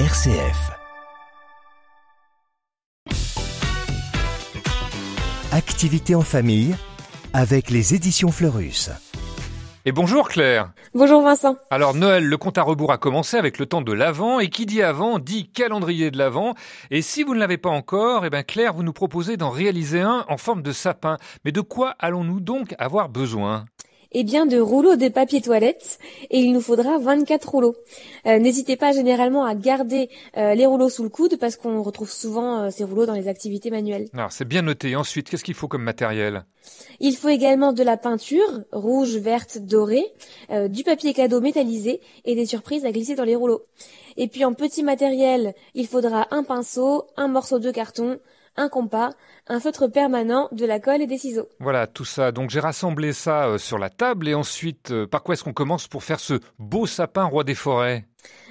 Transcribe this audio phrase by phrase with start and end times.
[0.00, 0.72] RCF.
[5.52, 6.74] Activité en famille
[7.32, 8.90] avec les éditions Fleurus.
[9.84, 10.72] Et bonjour Claire.
[10.96, 11.54] Bonjour Vincent.
[11.70, 14.66] Alors Noël, le compte à rebours a commencé avec le temps de l'Avent et qui
[14.66, 16.54] dit Avant dit calendrier de l'Avent.
[16.90, 20.00] Et si vous ne l'avez pas encore, eh bien Claire, vous nous proposez d'en réaliser
[20.00, 21.18] un en forme de sapin.
[21.44, 23.66] Mais de quoi allons-nous donc avoir besoin?
[24.14, 25.98] Eh bien de rouleaux de papier toilette
[26.30, 27.76] et il nous faudra 24 rouleaux.
[28.26, 32.10] Euh, n'hésitez pas généralement à garder euh, les rouleaux sous le coude parce qu'on retrouve
[32.10, 34.08] souvent euh, ces rouleaux dans les activités manuelles.
[34.14, 34.96] Alors c'est bien noté.
[34.96, 36.44] Ensuite, qu'est-ce qu'il faut comme matériel?
[37.00, 40.04] Il faut également de la peinture rouge, verte, dorée,
[40.68, 43.62] du papier cadeau métallisé et des surprises à glisser dans les rouleaux.
[44.16, 48.18] Et puis en petit matériel, il faudra un pinceau, un morceau de carton,
[48.56, 49.10] un compas,
[49.48, 51.48] un feutre permanent, de la colle et des ciseaux.
[51.60, 52.32] Voilà, tout ça.
[52.32, 55.52] Donc j'ai rassemblé ça euh, sur la table et ensuite, euh, par quoi est-ce qu'on
[55.52, 58.06] commence pour faire ce beau sapin roi des forêts?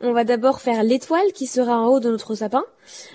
[0.00, 2.64] On va d'abord faire l'étoile qui sera en haut de notre sapin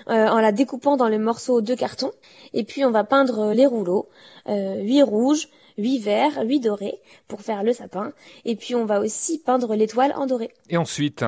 [0.08, 2.10] euh, en la découpant dans les morceaux de carton
[2.52, 4.10] et puis on va peindre les rouleaux,
[4.46, 5.48] huit rouges,
[5.78, 8.12] huit verts, huit dorés pour faire le sapin
[8.44, 10.50] et puis on va aussi peindre l'étoile en doré.
[10.68, 11.24] Et ensuite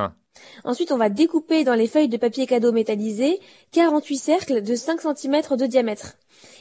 [0.65, 3.41] Ensuite, on va découper dans les feuilles de papier cadeau métallisé
[3.73, 6.17] 48 cercles de 5 cm de diamètre.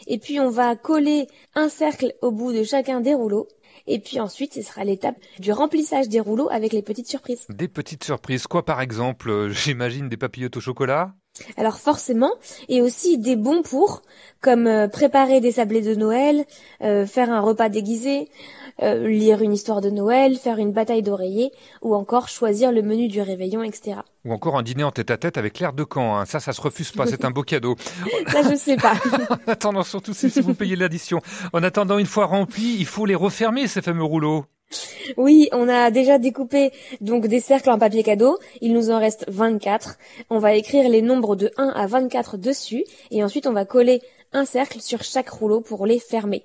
[0.07, 3.47] Et puis, on va coller un cercle au bout de chacun des rouleaux.
[3.87, 7.45] Et puis ensuite, ce sera l'étape du remplissage des rouleaux avec les petites surprises.
[7.49, 8.47] Des petites surprises.
[8.47, 11.13] Quoi par exemple euh, J'imagine des papillotes au chocolat?
[11.57, 12.31] Alors forcément,
[12.69, 14.01] et aussi des bons pour,
[14.41, 16.45] comme euh, préparer des sablés de Noël,
[16.81, 18.29] euh, faire un repas déguisé,
[18.81, 23.07] euh, lire une histoire de Noël, faire une bataille d'oreiller, ou encore choisir le menu
[23.07, 24.01] du réveillon, etc.
[24.25, 26.17] Ou encore un dîner en tête-à-tête avec l'air de camp.
[26.17, 26.25] Hein.
[26.25, 27.75] Ça, ça se refuse pas, c'est un beau cadeau.
[28.27, 28.93] ça, je sais pas.
[29.29, 31.19] en attendant, surtout si vous payez l'addition.
[31.51, 34.45] En attendant, une fois remplis, il faut les refermer, ces fameux rouleaux.
[35.17, 36.71] Oui, on a déjà découpé
[37.01, 38.37] donc des cercles en papier cadeau.
[38.61, 39.97] Il nous en reste 24.
[40.29, 44.01] On va écrire les nombres de 1 à 24 dessus et ensuite on va coller
[44.31, 46.43] un cercle sur chaque rouleau pour les fermer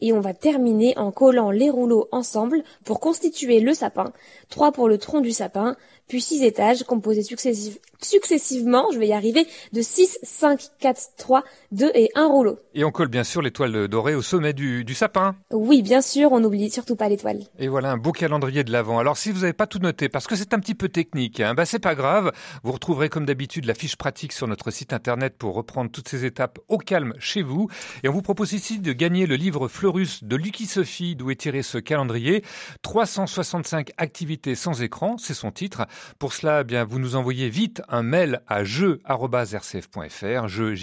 [0.00, 4.12] et on va terminer en collant les rouleaux ensemble pour constituer le sapin.
[4.48, 5.76] Trois pour le tronc du sapin,
[6.08, 11.92] puis six étages composés successivement, je vais y arriver, de 6, 5, 4, 3, 2
[11.94, 12.58] et un rouleau.
[12.74, 15.36] Et on colle bien sûr l'étoile dorée au sommet du, du sapin.
[15.52, 17.42] Oui, bien sûr, on n'oublie surtout pas l'étoile.
[17.58, 18.98] Et voilà un beau calendrier de l'avant.
[18.98, 21.54] Alors si vous n'avez pas tout noté, parce que c'est un petit peu technique, hein,
[21.54, 22.32] bah c'est pas grave.
[22.64, 26.24] Vous retrouverez comme d'habitude la fiche pratique sur notre site internet pour reprendre toutes ces
[26.24, 27.68] étapes au calme chez vous.
[28.02, 31.40] Et on vous propose ici de gagner le livre Fleurus de Lucky Sophie, d'où est
[31.40, 32.44] tiré ce calendrier.
[32.82, 35.84] 365 activités sans écran, c'est son titre.
[36.20, 40.74] Pour cela, eh bien, vous nous envoyez vite un mail à jeu.rcf.fr, jeu,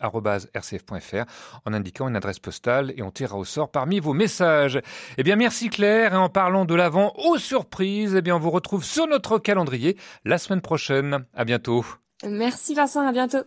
[0.00, 1.24] rcf.fr,
[1.64, 4.80] en indiquant une adresse postale et on tirera au sort parmi vos messages.
[5.18, 6.14] Eh bien, merci Claire.
[6.14, 9.96] Et en parlant de l'avant aux surprises, eh bien, on vous retrouve sur notre calendrier
[10.24, 11.24] la semaine prochaine.
[11.34, 11.84] À bientôt.
[12.24, 13.42] Merci Vincent, à bientôt.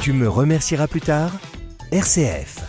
[0.00, 1.32] Tu me remercieras plus tard
[1.92, 2.65] RCF.